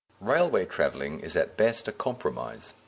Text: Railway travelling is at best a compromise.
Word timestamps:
Railway 0.19 0.65
travelling 0.65 1.19
is 1.19 1.35
at 1.35 1.55
best 1.57 1.87
a 1.87 1.91
compromise. 1.91 2.73